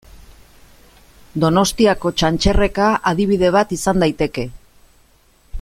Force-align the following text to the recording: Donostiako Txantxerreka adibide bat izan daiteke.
Donostiako 1.43 2.13
Txantxerreka 2.21 2.89
adibide 3.13 3.55
bat 3.59 3.79
izan 3.79 4.03
daiteke. 4.07 4.51